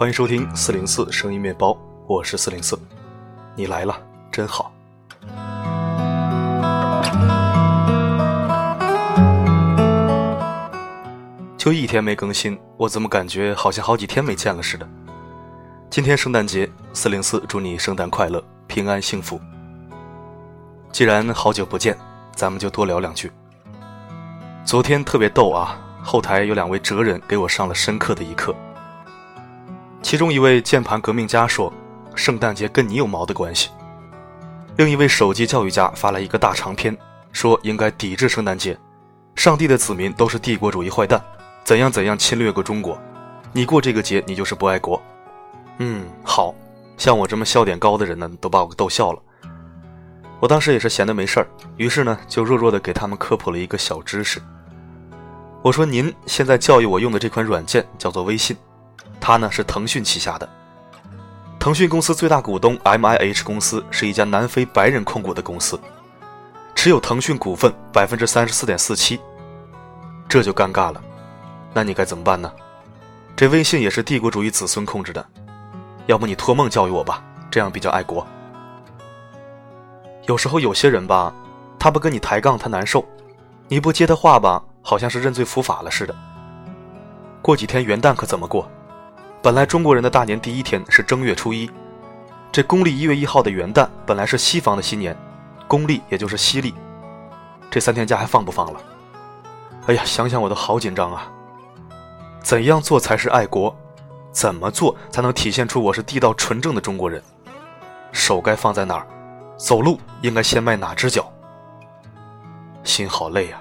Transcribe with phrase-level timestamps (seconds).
[0.00, 1.76] 欢迎收听四零四声音面包，
[2.06, 2.74] 我是四零四，
[3.54, 3.94] 你来了
[4.32, 4.72] 真好。
[11.58, 14.88] 就一天没更新，我怎么感觉好像好几天没见了似的？
[15.90, 19.38] 今天圣诞节，四零四祝你圣诞快乐，平安幸福。
[20.90, 21.94] 既然好久不见，
[22.34, 23.30] 咱们就多聊两句。
[24.64, 28.56] 昨天特别逗啊，后台有两位哲人给我上了深刻的一课。
[30.02, 31.72] 其中一位键盘革命家说
[32.16, 33.70] ：“圣诞节跟你有毛的关系。”
[34.76, 36.96] 另一位手机教育家发来一个大长篇，
[37.32, 38.78] 说应该抵制圣诞节，
[39.34, 41.22] 上帝的子民都是帝国主义坏蛋，
[41.64, 42.98] 怎样怎样侵略过中国，
[43.52, 45.00] 你过这个节你就是不爱国。
[45.78, 46.54] 嗯，好
[46.96, 49.20] 像我这么笑点高的人呢，都把我逗笑了。
[50.40, 54.40] 我当时也是闲的没事儿，于是呢就弱弱的给他们科普了一个小知识。
[55.62, 58.56] 我说：“您现在教育我用的这款软件叫做微信。”
[59.20, 60.48] 它呢是腾讯旗下的，
[61.58, 65.78] 腾讯公司最大股东 M I H 公司是一家南非白人控股的公司，
[66.74, 69.20] 持有腾讯股份百分之三十四点四七，
[70.28, 71.00] 这就尴尬了，
[71.74, 72.50] 那你该怎么办呢？
[73.36, 75.24] 这微信也是帝国主义子孙控制的，
[76.06, 78.26] 要不你托梦教育我吧，这样比较爱国。
[80.26, 81.32] 有时候有些人吧，
[81.78, 83.04] 他不跟你抬杠他难受，
[83.68, 86.14] 你不接他话吧，好像是认罪伏法了似的。
[87.42, 88.70] 过几天元旦可怎么过？
[89.42, 91.70] 本来中国人的大年第一天是正月初一，
[92.52, 95.16] 这公历一月一号的元旦本来是西方的新年，
[95.66, 96.74] 公历也就是西历，
[97.70, 98.78] 这三天假还放不放了？
[99.86, 101.26] 哎呀，想想我都好紧张啊！
[102.42, 103.74] 怎样做才是爱国？
[104.30, 107.22] 怎么做才能体现出我是地道纯正的中国人？
[108.12, 109.06] 手该放在哪儿？
[109.56, 111.32] 走路应该先迈哪只脚？
[112.84, 113.58] 心好累呀！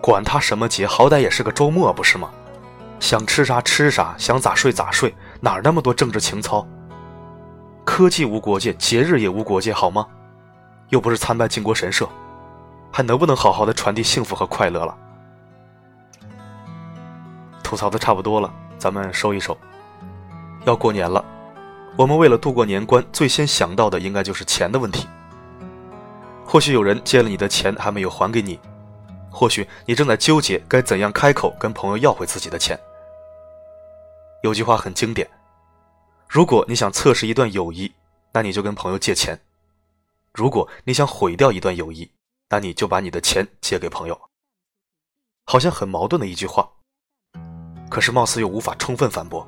[0.00, 2.30] 管他什么节，好歹也是个周末，不是吗？
[3.00, 6.64] 想吃啥吃啥，想咋睡咋睡，哪儿那么多政治情操？
[7.84, 10.06] 科技无国界，节日也无国界，好吗？
[10.90, 12.08] 又不是参拜靖国神社，
[12.92, 14.96] 还能不能好好的传递幸福和快乐了？
[17.64, 19.56] 吐槽的差不多了，咱们收一收。
[20.64, 21.24] 要过年了，
[21.96, 25.08] 我们为了度过年关，最先想到的应该就是钱的问题。
[26.44, 28.60] 或许有人借了你的钱还没有还给你，
[29.30, 32.78] 或许你正在纠结该怎样开口跟朋友要回自己的钱。
[34.42, 35.28] 有句话很经典：
[36.26, 37.92] 如果你想测试一段友谊，
[38.32, 39.36] 那你就跟朋友借钱；
[40.32, 42.10] 如果你想毁掉一段友谊，
[42.48, 44.18] 那你就把你的钱借给朋友。
[45.44, 46.70] 好像很矛盾的一句话，
[47.90, 49.46] 可是貌似又无法充分反驳。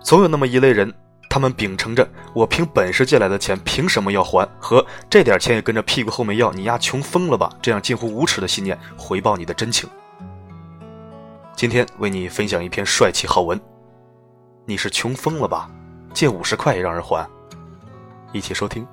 [0.00, 0.94] 总有那么一类人，
[1.28, 9.90] 他们秉承着“我凭本事借来的钱，凭什么要还”和“这点钱也跟着屁股后面要，你丫穷疯了吧”这样近乎无耻的信念，回报你的真情。
[11.56, 13.58] 今天为你分享一篇帅气好文。
[14.66, 15.70] 你是穷疯了吧？
[16.12, 17.24] 借五十块也让人还？
[18.32, 18.84] 一起收听。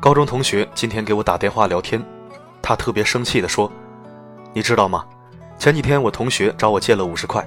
[0.00, 2.00] 高中同学今天给我打电话聊天，
[2.62, 3.70] 他特别生气的说
[4.54, 5.04] ：“你知道吗？
[5.58, 7.44] 前几天我同学找我借了五十块，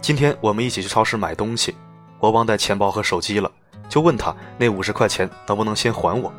[0.00, 1.76] 今天我们一起去超市买东西，
[2.18, 3.50] 我忘带钱包和手机了。”
[3.88, 6.32] 就问他那五十块钱能不能先还我？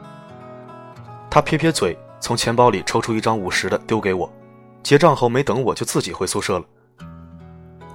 [1.29, 4.31] 他撇撇嘴，从钱包里抽出一张五十的丢给我。
[4.81, 6.65] 结账后没等我就自己回宿舍了。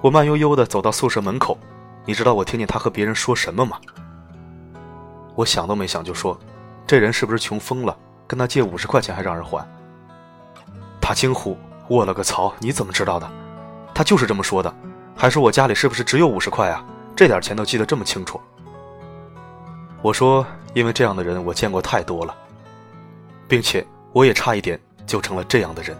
[0.01, 1.57] 我慢悠悠地走到宿舍门口，
[2.05, 3.77] 你知道我听见他和别人说什么吗？
[5.33, 6.39] 我想都没想就说
[6.85, 7.97] ：“这人是不是穷疯了？
[8.27, 9.67] 跟他借五十块钱还让人还？”
[11.01, 11.57] 他惊呼
[11.89, 12.53] ：“我了个操！
[12.59, 13.29] 你怎么知道的？”
[13.93, 14.73] 他就是这么说的，
[15.15, 16.85] 还说我家里是不是只有五十块啊？
[17.15, 18.39] 这点钱都记得这么清楚。
[20.05, 20.45] 我说，
[20.75, 22.35] 因为这样的人我见过太多了，
[23.47, 23.83] 并且
[24.13, 25.97] 我也差一点就成了这样的人。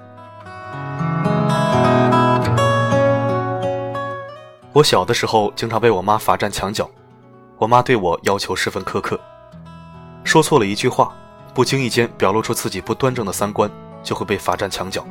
[4.71, 6.87] 我小的时候经常被我妈罚站墙角，
[7.57, 9.19] 我妈对我要求十分苛刻，
[10.23, 11.11] 说错了一句话，
[11.55, 13.67] 不经意间表露出自己不端正的三观，
[14.03, 15.03] 就会被罚站墙角，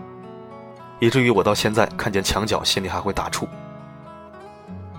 [1.01, 3.49] 以至于我到现在看见墙角心里还会打怵。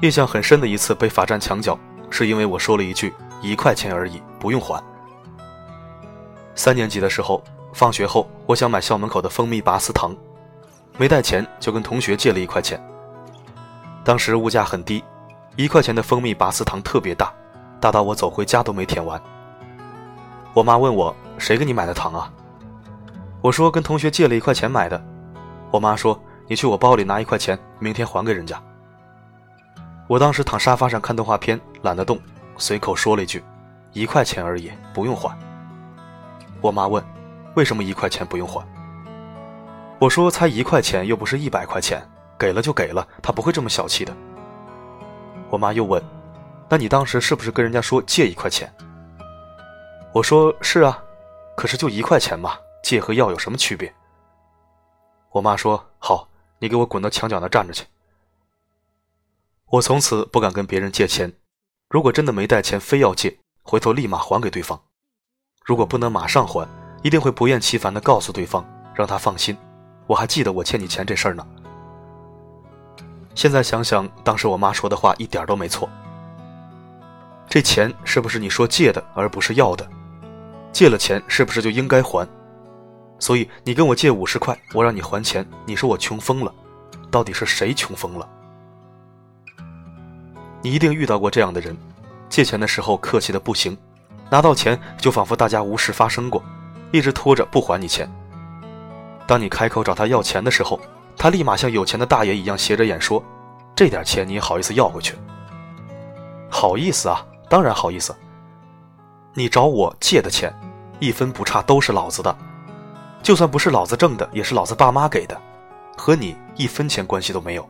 [0.02, 3.14] 印象很深的一次被罚站墙角，是因为我说了一句。
[3.48, 4.84] 一块钱而已，不用还。
[6.56, 7.44] 三年级的时候，
[7.74, 10.16] 放学后，我想买校门口的蜂蜜拔丝糖，
[10.98, 12.82] 没带钱，就跟同学借了一块钱。
[14.04, 15.04] 当时物价很低，
[15.56, 17.34] 一块钱的蜂蜜拔丝糖特别大，
[17.80, 19.22] 大到我走回家都没舔完。
[20.54, 22.32] 我妈问我谁给你买的糖啊？
[23.42, 25.00] 我说跟同学借了一块钱买的。
[25.72, 28.62] 我妈说你去我包里拿一块钱，明天还给人家。
[30.08, 32.18] 我当时躺沙发上看动画片，懒得动。
[32.58, 33.44] 随口说了一句
[33.94, 35.38] ：“一块钱而已，不用还。”
[36.62, 37.04] 我妈问
[37.56, 38.66] ：“为什么一块钱不用还？”
[40.00, 42.02] 我说：“才一块钱，又不是一百块钱，
[42.38, 44.16] 给了就给了，他不会这么小气的。”
[45.50, 46.04] 我妈又问
[46.68, 48.74] ：“那你当时是不是跟人家说借一块钱？”
[50.12, 51.02] 我说：“是啊，
[51.56, 53.94] 可是就一块钱嘛，借和要有什么区别？”
[55.32, 56.28] 我妈说：“好，
[56.60, 57.86] 你给我滚到墙角那站着去。”
[59.72, 61.32] 我从此不敢跟别人借钱，
[61.90, 64.78] 如果真的没带钱非要借，回头立马还给对方；
[65.64, 66.68] 如果不能马上还，
[67.04, 68.66] 一定会不厌其烦地告诉对方，
[68.96, 69.56] 让他放心。
[70.08, 71.46] 我还记得我欠你钱这事儿呢。
[73.36, 75.88] 现在想想，当时我妈说的话一点都没错。
[77.48, 79.88] 这钱是不是你说借的，而不是要的？
[80.72, 82.28] 借了钱是不是就应该还？
[83.20, 86.54] 所以你跟我借五十块，我让你还钱，你说我穷疯了？
[87.12, 88.28] 到底是谁穷疯了？
[90.66, 91.78] 你一定遇到过这样的人，
[92.28, 93.78] 借钱的时候客气的不行，
[94.32, 96.44] 拿到钱就仿佛大家无事发生过，
[96.92, 98.12] 一直拖着不还你钱。
[99.28, 100.80] 当你开口找他要钱的时候，
[101.16, 103.24] 他立马像有钱的大爷一样斜着眼说
[103.78, 105.16] ：“这点钱你好意思要回去？
[106.50, 108.16] 好意思啊，当然好意思。
[109.36, 110.52] 你找我借的钱，
[111.00, 112.36] 一分不差都是老子的，
[113.22, 115.40] 就算不是老子挣的，也是老子爸妈给的，
[115.96, 117.70] 和你一分钱关系都没有。”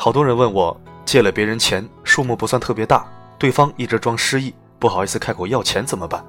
[0.00, 3.04] 好多人问我借了别人钱，数目不算特别大，
[3.36, 6.24] 对方一直装失忆，不好意思开口要钱怎么办？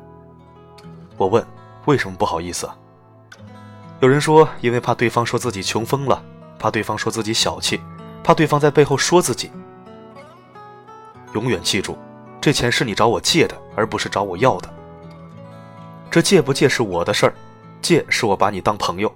[1.18, 1.46] 我问：
[1.86, 2.76] 为什么不好意思啊？
[4.00, 6.20] 有人说，因为怕对方说自己穷疯了，
[6.58, 7.80] 怕对方说自己小气，
[8.24, 9.52] 怕对方在背后说自己。
[11.34, 11.96] 永远记住，
[12.42, 14.70] 这钱是你找我借的，而不是找我要的。
[16.10, 17.36] 这借不借是我的事儿，
[17.84, 19.14] 借是我把你当朋友，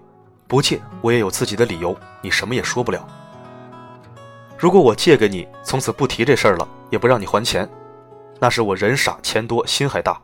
[0.48, 3.04] 不借我也有自己的理由，你什么也说不了。
[4.64, 7.70] 如果我借给你，从此不提这事儿了，也不让你还钱，
[8.40, 10.18] 那是我人傻钱多心还大。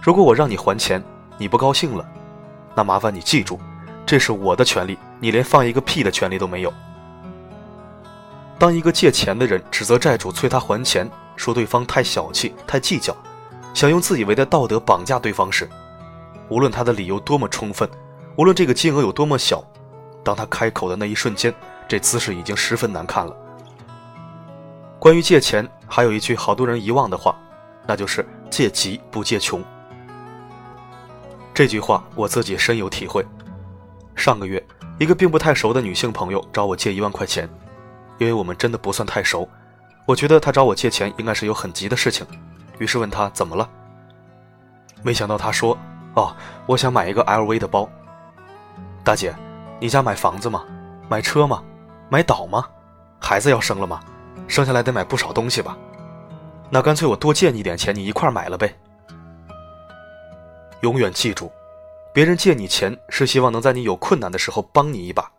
[0.00, 1.02] 如果我让你还钱，
[1.36, 2.08] 你不高兴了。
[2.72, 3.58] 那麻烦你记住，
[4.06, 6.72] 这是我的权利，你连放一个屁的权利都没有。
[8.60, 13.12] 当一个借钱的人指责债主催他还钱，说对方太小气、太计较，
[13.74, 15.68] 想用自以为的道德绑架对方时，
[16.48, 17.90] 无论他的理由多么充分，
[18.36, 19.64] 无论这个金额有多么小，
[20.22, 21.52] 当他开口的那一瞬间，
[21.88, 23.36] 这姿势已经十分难看了。
[24.98, 27.36] 关于借钱，还有一句好多人遗忘的话，
[27.86, 29.62] 那就是“借急不借穷”。
[31.54, 33.24] 这句话我自己深有体会。
[34.14, 34.62] 上个月，
[34.98, 37.48] 一个并不太熟的女性朋友找我借一万块钱，
[38.18, 39.48] 因为我们真的不算太熟。
[40.06, 42.26] 我觉得她找我借钱应该是有很急的事情，
[42.78, 43.68] 于是问她怎么了。
[45.02, 45.76] 没想到她说
[46.16, 46.34] ：“哦，
[46.66, 47.88] 我想买一个 LV 的包。”
[49.04, 49.34] 大姐，
[49.78, 50.64] 你家买房子吗？
[51.08, 51.62] 买车吗？
[52.08, 52.68] 买岛吗？
[53.20, 54.00] 孩子要生了吗？
[54.46, 55.76] 生下来得买不少东西吧？
[56.70, 58.76] 那干脆我多借你点钱，你一块买了呗。
[60.82, 61.50] 永远记住，
[62.12, 65.30] 别人借你钱是希望能在你有困难的时候帮你一把。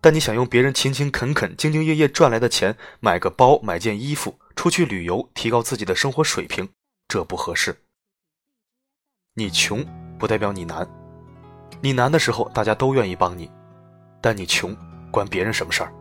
[0.00, 6.68] 但你想用别人勤勤恳恳、兢兢业业赚来的钱买个包、买件衣服、出去旅游、提高自己的生活水平，
[7.08, 7.76] 这不合适。
[9.34, 9.84] 你穷
[10.18, 10.86] 不代表你难，
[11.80, 13.50] 你难的时候大家都愿意帮你，
[14.20, 14.76] 但你穷
[15.12, 15.92] 关别人什么事儿？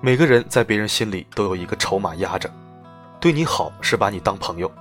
[0.00, 2.50] 每个人在别人心里都有一个筹码压着，
[3.20, 4.72] 对你好是把你当朋友。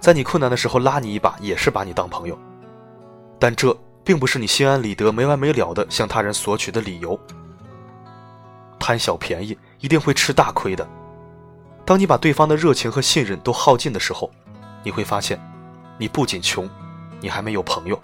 [0.00, 2.36] 在你困难的时候拉你一把，也是把你当朋友，
[3.38, 7.18] 但这并不是你心安理得、没完没了的向他人索取的理由。
[8.80, 10.86] 贪小便宜一定会吃大亏的。
[11.84, 14.30] 当你把对方的热情和信任都耗尽的时候，
[14.82, 15.40] 你会发现，
[15.96, 16.68] 你不仅穷，
[17.20, 18.00] 你还没有朋友。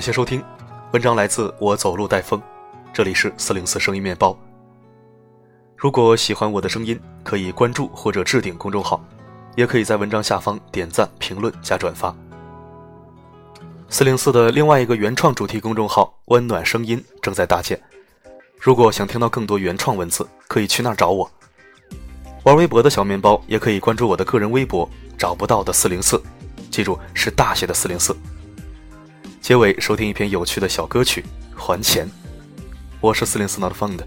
[0.00, 0.42] 感谢收听，
[0.92, 2.40] 文章来自我走路带风，
[2.90, 4.34] 这里是四零四声音面包。
[5.76, 8.98] 如果喜欢我的声音，可以关注或者置顶公众号，
[9.56, 12.16] 也可以在文章下方点赞、评论加转发。
[13.90, 17.78] 四零四的另外一个原创主题公众号“温暖声音”正在搭建，
[18.58, 21.30] 如果想听到更多原创文字，可以去那儿找我。
[22.44, 24.88] 玩微博的小面包也可以关注我的个人微博
[25.18, 26.18] “找不到的四零四”，
[26.72, 28.16] 记住是大写的四零四。
[29.40, 31.24] 结尾收听一篇有趣的小歌曲，
[31.56, 32.06] 还钱。
[33.00, 33.98] 我是四零四 not found，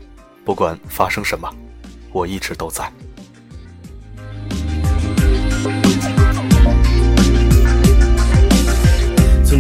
[0.45, 1.49] 不管发生什么，
[2.11, 2.89] 我一直都在。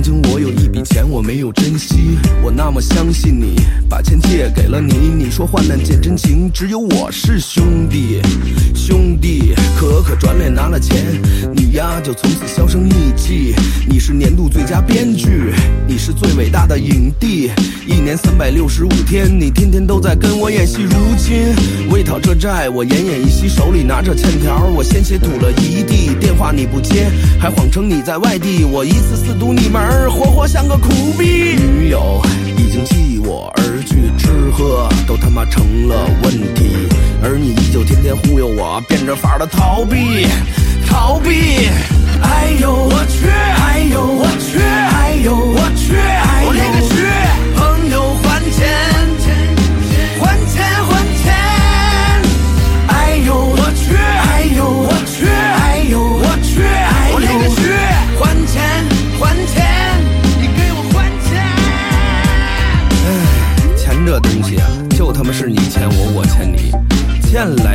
[0.03, 3.55] 经我有一笔钱，我没有珍惜，我那么相信你，
[3.89, 4.93] 把钱借给了你。
[5.17, 8.19] 你说患难见真情，只有我是兄弟，
[8.75, 9.55] 兄弟。
[9.79, 10.97] 可可转脸拿了钱，
[11.55, 13.55] 你呀就从此销声匿迹。
[13.87, 15.53] 你是年度最佳编剧，
[15.87, 17.49] 你是最伟大的影帝。
[17.87, 20.83] 一年三百六十五天，你天天都在跟我演戏。
[20.83, 21.55] 如今
[21.89, 26.13] 为讨这债，我奄奄一息，手里拿着欠条，我鲜血吐了一地。
[26.19, 31.55] 电话你不接，还谎称你在外地，我一次次堵你门，活活像个苦逼。
[31.57, 32.21] 女友
[32.57, 36.87] 已经弃我而去，吃喝都他妈成了问题，
[37.21, 40.27] 而你依旧天天忽悠我，变着法的逃避，
[40.87, 41.69] 逃避。
[42.21, 45.93] 哎呦我去，哎呦我去，哎呦我去，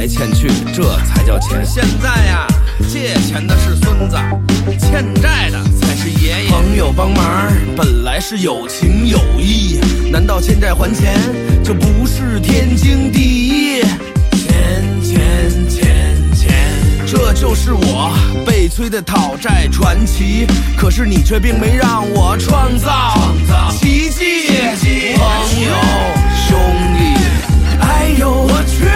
[0.09, 1.65] 欠去，这才叫钱。
[1.65, 2.47] 现在呀，
[2.89, 4.17] 借钱的是孙子，
[4.81, 6.51] 欠债的才是爷爷。
[6.51, 9.79] 朋友帮忙本来是有情有义，
[10.11, 11.15] 难道欠债还钱
[11.63, 13.83] 就不是天经地义？
[14.33, 16.51] 钱钱钱钱，
[17.07, 18.11] 这就是我
[18.47, 20.47] 被催的讨债传奇。
[20.77, 23.15] 可是你却并没让我创造
[23.71, 24.49] 奇迹，
[25.17, 25.77] 朋友
[26.49, 26.59] 兄
[26.97, 26.99] 弟，
[27.81, 28.89] 哎呦我去！